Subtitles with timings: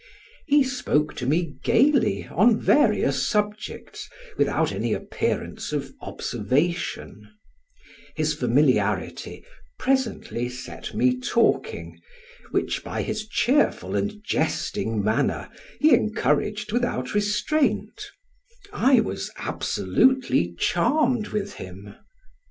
[0.47, 7.29] He spoke to me gayly, on various subjects, without any appearance of observation;
[8.15, 9.45] his familiarity
[9.77, 11.99] presently set me talking,
[12.49, 18.03] which by his cheerful and jesting manner he encouraged without restraint
[18.73, 21.93] I was absolutely charmed with him.